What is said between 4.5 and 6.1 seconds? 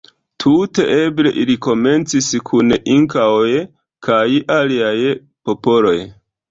aliaj popoloj.